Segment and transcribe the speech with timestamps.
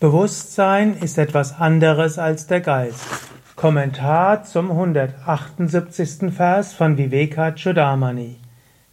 [0.00, 3.04] Bewusstsein ist etwas anderes als der Geist.
[3.54, 6.32] Kommentar zum 178.
[6.32, 8.36] Vers von Vivekachudamani.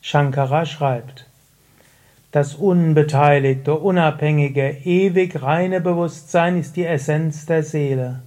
[0.02, 1.26] Shankara schreibt:
[2.34, 8.24] Das unbeteiligte, unabhängige, ewig reine Bewusstsein ist die Essenz der Seele.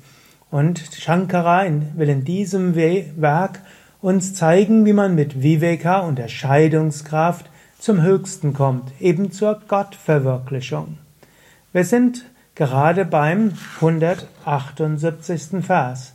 [0.52, 1.64] Und Shankara
[1.96, 3.62] will in diesem Werk
[4.02, 7.46] uns zeigen, wie man mit Viveka, Unterscheidungskraft,
[7.80, 10.98] zum Höchsten kommt, eben zur Gottverwirklichung.
[11.72, 15.64] Wir sind gerade beim 178.
[15.66, 16.15] Vers.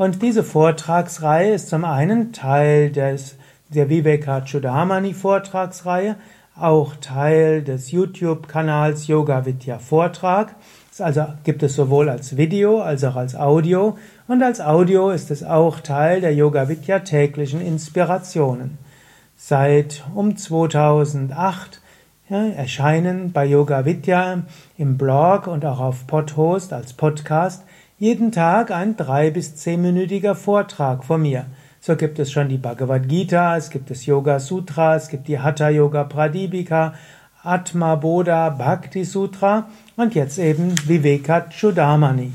[0.00, 3.36] Und diese Vortragsreihe ist zum einen Teil des,
[3.68, 6.16] der Vivekachudamani Vortragsreihe,
[6.56, 10.54] auch Teil des YouTube-Kanals Yoga Vidya Vortrag.
[10.98, 13.98] Also gibt es sowohl als Video als auch als Audio.
[14.26, 18.78] Und als Audio ist es auch Teil der Yoga Vidya täglichen Inspirationen.
[19.36, 21.82] Seit um 2008
[22.30, 24.44] ja, erscheinen bei Yoga Vidya
[24.78, 27.64] im Blog und auch auf Podhost als Podcast
[28.00, 31.44] jeden Tag ein drei- bis zehnminütiger Vortrag von mir.
[31.80, 35.38] So gibt es schon die Bhagavad Gita, es gibt das Yoga Sutra, es gibt die
[35.38, 36.94] Hatha Yoga Pradipika,
[37.42, 42.32] Atma Bodha Bhakti Sutra und jetzt eben Viveka Chudamani.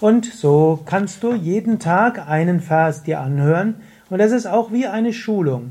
[0.00, 3.76] Und so kannst du jeden Tag einen Vers dir anhören
[4.10, 5.70] und das ist auch wie eine Schulung.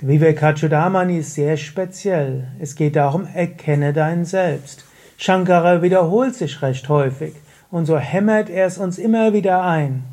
[0.00, 2.48] Viveka Chudamani ist sehr speziell.
[2.58, 4.86] Es geht darum, erkenne dein Selbst.
[5.18, 7.34] Shankara wiederholt sich recht häufig.
[7.76, 10.04] Und so hämmert er es uns immer wieder ein.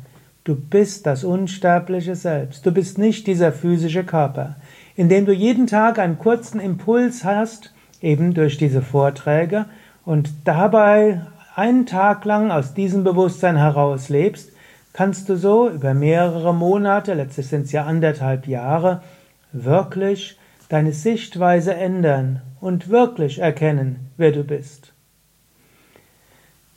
[0.44, 2.66] Du bist das unsterbliche Selbst.
[2.66, 4.56] Du bist nicht dieser physische Körper.
[4.96, 9.64] Indem du jeden Tag einen kurzen Impuls hast, eben durch diese Vorträge,
[10.04, 11.22] und dabei
[11.56, 14.52] einen Tag lang aus diesem Bewusstsein heraus lebst,
[14.92, 19.00] kannst du so über mehrere Monate, letztlich sind es ja anderthalb Jahre,
[19.52, 20.38] wirklich
[20.68, 24.93] deine Sichtweise ändern und wirklich erkennen, wer du bist.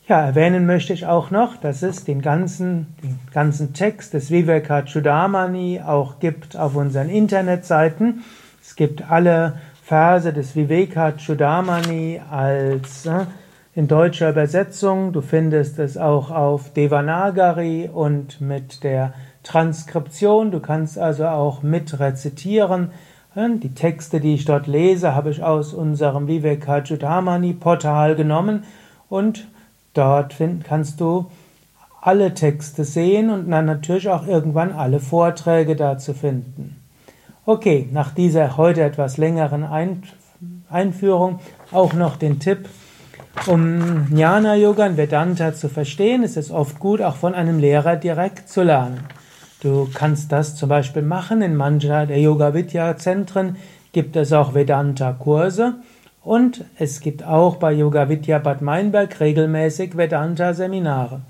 [0.10, 5.82] Ja, erwähnen möchte ich auch noch, dass es den ganzen, den ganzen Text des Vivekachudamani
[5.86, 8.24] auch gibt auf unseren Internetseiten.
[8.62, 13.26] Es gibt alle Verse des Vivekachudamani als äh,
[13.76, 15.12] in deutscher Übersetzung.
[15.12, 19.14] Du findest es auch auf Devanagari und mit der
[19.44, 20.52] Transkription.
[20.52, 22.92] Du kannst also auch mit rezitieren.
[23.36, 28.64] Die Texte, die ich dort lese, habe ich aus unserem Vivekachudamani Portal genommen
[29.10, 29.48] und
[29.98, 31.26] Dort kannst du
[32.02, 36.76] alle Texte sehen und dann natürlich auch irgendwann alle Vorträge dazu finden.
[37.46, 39.66] Okay, nach dieser heute etwas längeren
[40.70, 41.40] Einführung
[41.72, 42.70] auch noch den Tipp,
[43.46, 47.96] um Jnana Yoga und Vedanta zu verstehen, ist es oft gut, auch von einem Lehrer
[47.96, 49.00] direkt zu lernen.
[49.62, 51.42] Du kannst das zum Beispiel machen.
[51.42, 53.56] In mancher der Yoga Vidya Zentren
[53.94, 55.76] gibt es auch Vedanta Kurse.
[56.28, 61.22] Und es gibt auch bei Yoga Vidya Bad Meinberg regelmäßig Vedanta-Seminare,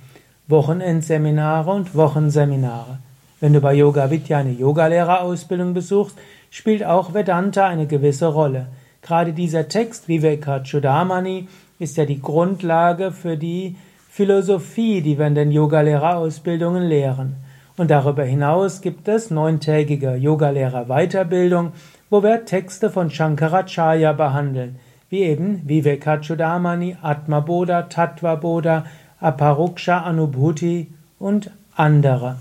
[0.48, 2.98] Wochenendseminare und Wochenseminare.
[3.40, 6.18] Wenn du bei Yoga Vidya eine Yogalehrerausbildung besuchst,
[6.50, 8.70] spielt auch Vedanta eine gewisse Rolle.
[9.04, 11.48] Gerade dieser Text, Vivekachudamani,
[11.78, 13.76] ist ja die Grundlage für die
[14.10, 17.36] Philosophie, die wir in den Yogalehrerausbildungen lehren.
[17.78, 21.74] Und darüber hinaus gibt es neuntägige Yogalehrer-Weiterbildung,
[22.10, 28.86] wo wir Texte von Shankaracharya behandeln wie eben Vivekachudamani, Atma Bodha, Tattva Bodha,
[29.20, 32.38] Aparuksha Anubhuti und andere.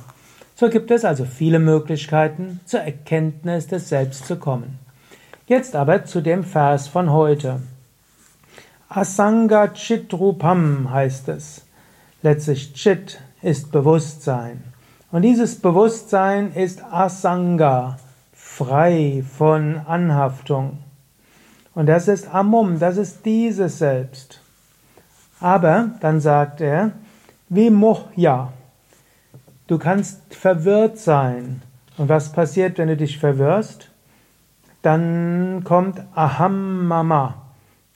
[0.54, 4.78] So gibt es also viele Möglichkeiten, zur Erkenntnis des Selbst zu kommen.
[5.46, 7.60] Jetzt aber zu dem Vers von heute.
[8.88, 11.66] Asanga Chitrupam heißt es.
[12.22, 14.64] Letztlich Chit ist Bewusstsein.
[15.12, 17.98] Und dieses Bewusstsein ist Asanga,
[18.32, 20.78] frei von Anhaftung.
[21.76, 24.40] Und das ist Amum, das ist dieses Selbst.
[25.40, 26.92] Aber dann sagt er,
[27.50, 28.54] wie Mohya.
[29.66, 31.60] Du kannst verwirrt sein.
[31.98, 33.90] Und was passiert, wenn du dich verwirrst?
[34.80, 37.42] Dann kommt Aham Mama.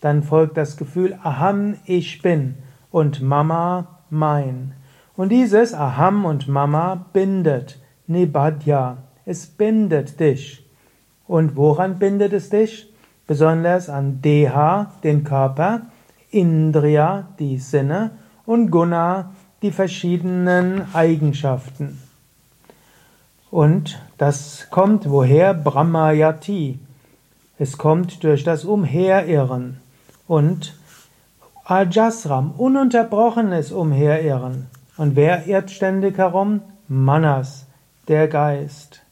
[0.03, 2.56] Dann folgt das Gefühl Aham ich bin
[2.91, 4.75] und Mama mein.
[5.17, 7.81] Und dieses Aham und Mama bindet.
[8.06, 8.99] Nibadya.
[9.25, 10.69] Es bindet dich.
[11.26, 12.89] Und woran bindet es dich?
[13.31, 15.82] Besonders an Deha, den Körper,
[16.32, 18.11] Indriya, die Sinne
[18.44, 19.31] und Guna,
[19.62, 22.03] die verschiedenen Eigenschaften.
[23.53, 25.55] Und das kommt woher?
[25.55, 26.81] Brahmayati.
[27.56, 29.76] Es kommt durch das Umherirren.
[30.26, 30.76] Und
[31.65, 34.67] Ajasram, ununterbrochenes Umherirren.
[34.97, 36.62] Und wer irrt ständig herum?
[36.88, 37.67] Manas,
[38.09, 39.03] der Geist.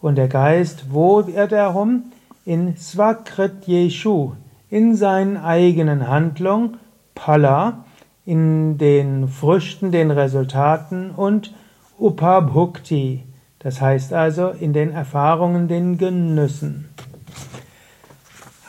[0.00, 2.10] Und der Geist, wo irrt er herum?
[2.44, 4.32] In Svakrit Yeshu,
[4.70, 6.78] in seinen eigenen Handlungen,
[7.14, 7.84] Pala,
[8.26, 11.54] in den Früchten, den Resultaten und
[11.98, 13.24] Upabhukti,
[13.58, 16.88] das heißt also in den Erfahrungen, den Genüssen.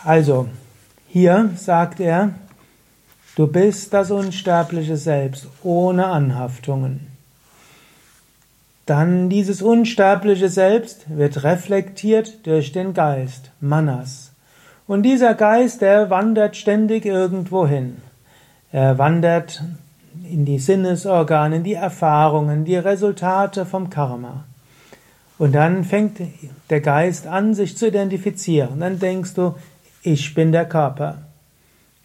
[0.04, 0.48] Also,
[1.08, 2.36] hier sagt er,
[3.36, 7.15] du bist das unsterbliche Selbst ohne Anhaftungen.
[8.86, 14.32] Dann dieses unsterbliche Selbst wird reflektiert durch den Geist, Manas.
[14.86, 17.98] Und dieser Geist, der wandert ständig irgendwo hin.
[18.72, 19.64] Er wandert
[20.30, 24.44] in die Sinnesorgane, in die Erfahrungen, die Resultate vom Karma.
[25.38, 26.22] Und dann fängt
[26.70, 28.80] der Geist an, sich zu identifizieren.
[28.80, 29.56] Dann denkst du,
[30.04, 31.18] ich bin der Körper.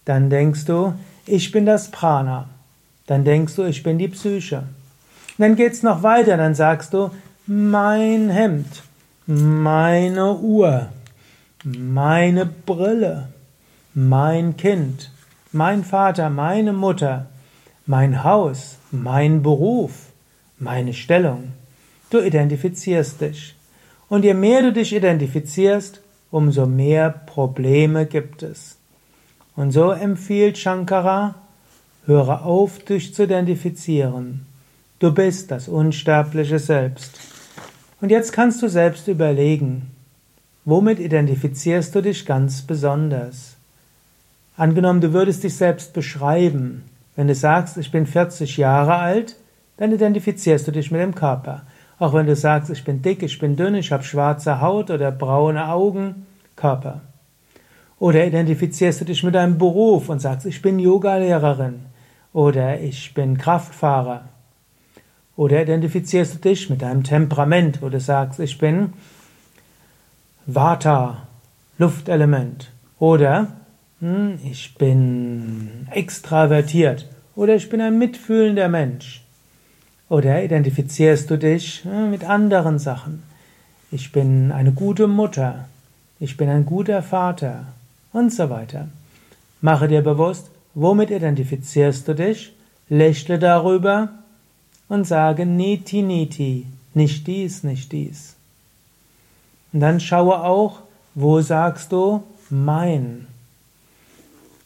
[0.06, 0.94] Dann denkst du,
[1.26, 2.48] ich bin das Prana.
[3.06, 4.64] Dann denkst du, ich bin die Psyche.
[5.40, 7.10] Dann geht's noch weiter, dann sagst du,
[7.46, 8.82] mein Hemd,
[9.26, 10.90] meine Uhr,
[11.64, 13.28] meine Brille,
[13.94, 15.10] mein Kind,
[15.50, 17.24] mein Vater, meine Mutter,
[17.86, 20.10] mein Haus, mein Beruf,
[20.58, 21.52] meine Stellung.
[22.10, 23.54] Du identifizierst dich.
[24.10, 28.76] Und je mehr du dich identifizierst, umso mehr Probleme gibt es.
[29.56, 31.36] Und so empfiehlt Shankara,
[32.04, 34.49] höre auf, dich zu identifizieren.
[35.00, 37.18] Du bist das unsterbliche Selbst.
[38.00, 39.90] Und jetzt kannst du selbst überlegen,
[40.66, 43.56] Womit identifizierst du dich ganz besonders?
[44.58, 46.84] Angenommen, du würdest dich selbst beschreiben.
[47.16, 49.36] Wenn du sagst, ich bin 40 Jahre alt,
[49.78, 51.62] dann identifizierst du dich mit dem Körper.
[51.98, 55.10] Auch wenn du sagst, ich bin dick, ich bin dünn, ich habe schwarze Haut oder
[55.10, 56.26] braune Augen,
[56.56, 57.00] Körper.
[57.98, 61.80] Oder identifizierst du dich mit deinem Beruf und sagst, ich bin Yogalehrerin
[62.34, 64.28] oder ich bin Kraftfahrer.
[65.40, 68.92] Oder identifizierst du dich mit deinem Temperament, wo du sagst, ich bin
[70.44, 71.28] Vata,
[71.78, 72.70] Luftelement.
[72.98, 73.46] Oder
[74.00, 77.08] hm, ich bin extravertiert.
[77.36, 79.24] Oder ich bin ein mitfühlender Mensch.
[80.10, 83.22] Oder identifizierst du dich hm, mit anderen Sachen.
[83.90, 85.70] Ich bin eine gute Mutter.
[86.18, 87.64] Ich bin ein guter Vater.
[88.12, 88.90] Und so weiter.
[89.62, 92.52] Mache dir bewusst, womit identifizierst du dich?
[92.90, 94.19] Lächle darüber
[94.90, 96.66] und sage Niti Niti.
[96.92, 98.34] Nicht dies, nicht dies.
[99.72, 100.80] Und dann schaue auch,
[101.14, 103.28] wo sagst du mein?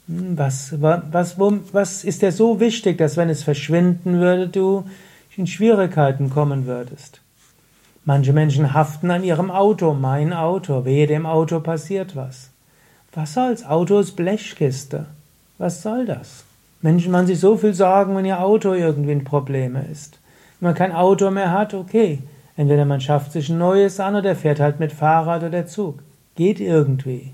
[0.08, 4.84] Hm, was, was, wo, was ist dir so wichtig, dass wenn es verschwinden würde, du
[5.36, 7.20] in Schwierigkeiten kommen würdest?
[8.06, 12.50] Manche Menschen haften an ihrem Auto, mein Auto, wehe dem Auto passiert was.
[13.12, 13.64] Was soll's?
[13.64, 15.06] Auto ist Blechkiste.
[15.58, 16.44] Was soll das?
[16.84, 20.20] Menschen machen sich so viel Sorgen, wenn ihr Auto irgendwie ein Problem ist.
[20.60, 22.20] Wenn man kein Auto mehr hat, okay,
[22.56, 26.00] Entweder man schafft sich ein neues an oder fährt halt mit Fahrrad oder Zug.
[26.36, 27.32] Geht irgendwie.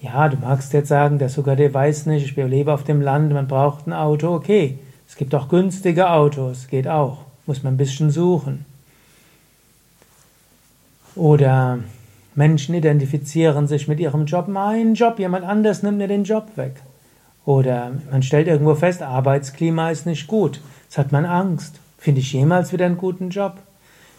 [0.00, 3.32] Ja, du magst jetzt sagen, der sogar der weiß nicht, ich lebe auf dem Land,
[3.32, 4.34] man braucht ein Auto.
[4.34, 7.18] Okay, es gibt auch günstige Autos, geht auch.
[7.46, 8.64] Muss man ein bisschen suchen.
[11.14, 11.80] Oder
[12.34, 14.48] Menschen identifizieren sich mit ihrem Job.
[14.48, 16.76] Mein Job, jemand anders nimmt mir den Job weg.
[17.48, 20.60] Oder man stellt irgendwo fest, Arbeitsklima ist nicht gut.
[20.84, 21.80] Jetzt hat man Angst.
[21.96, 23.56] Finde ich jemals wieder einen guten Job?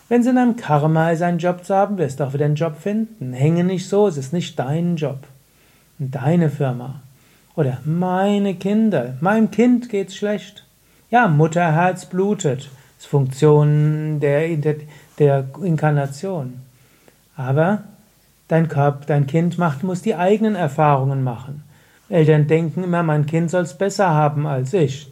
[0.08, 2.56] Wenn es in deinem Karma ist, einen Job zu haben, wirst du auch wieder einen
[2.56, 3.34] Job finden.
[3.34, 5.20] Hänge nicht so, es ist nicht dein Job.
[6.00, 7.02] Deine Firma.
[7.56, 9.14] Oder meine Kinder.
[9.22, 10.66] Meinem Kind geht's schlecht.
[11.12, 12.62] Ja, Mutterherz blutet.
[12.62, 14.58] Das ist Funktion der,
[15.20, 16.62] der Inkarnation.
[17.38, 17.84] Aber
[18.48, 21.69] dein, Körper, dein Kind macht, muss die eigenen Erfahrungen machen.
[22.10, 25.12] Eltern denken immer, mein Kind soll es besser haben als ich.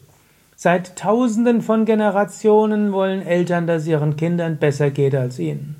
[0.56, 5.75] Seit Tausenden von Generationen wollen Eltern, dass ihren Kindern besser geht als ihnen.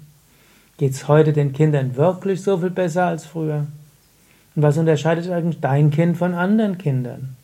[0.78, 3.66] Geht's heute den Kindern wirklich so viel besser als früher?
[4.56, 7.36] Und was unterscheidet eigentlich dein Kind von anderen Kindern?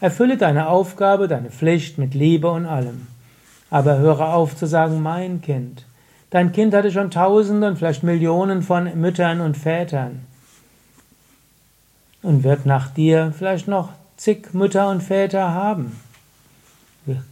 [0.00, 3.06] Erfülle deine Aufgabe, deine Pflicht mit Liebe und allem.
[3.70, 5.84] Aber höre auf zu sagen, mein Kind.
[6.30, 10.27] Dein Kind hatte schon Tausende und vielleicht Millionen von Müttern und Vätern
[12.28, 15.98] und wird nach dir vielleicht noch zig Mütter und Väter haben.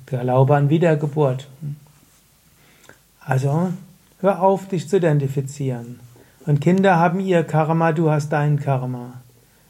[0.07, 1.49] Glaube an Wiedergeburt.
[3.21, 3.75] Also,
[4.23, 6.01] hör auf, dich zu identifizieren.
[6.47, 9.21] Und Kinder haben ihr Karma, du hast dein Karma.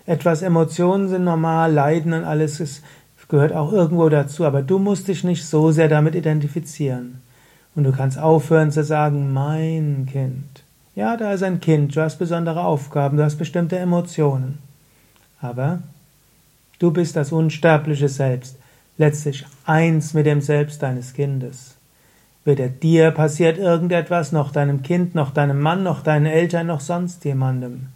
[0.05, 2.85] Etwas Emotionen sind normal, Leiden und alles ist,
[3.29, 7.21] gehört auch irgendwo dazu, aber du musst dich nicht so sehr damit identifizieren.
[7.75, 10.63] Und du kannst aufhören zu sagen, mein Kind.
[10.95, 14.66] Ja, da ist ein Kind, du hast besondere Aufgaben, du hast bestimmte Emotionen.
[15.41, 15.81] Aber
[16.79, 18.57] du bist das unsterbliche Selbst,
[18.99, 21.75] letztlich eins mit dem Selbst deines Kindes.
[22.45, 27.25] Weder dir passiert irgendetwas, noch deinem Kind, noch deinem Mann, noch deinen Eltern, noch sonst
[27.25, 27.89] jemandem.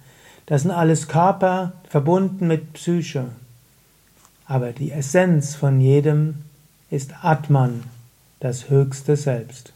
[0.46, 3.26] Das sind alles Körper verbunden mit Psyche.
[4.46, 6.34] Aber die Essenz von jedem
[6.90, 7.84] ist Atman,
[8.40, 9.72] das höchste Selbst.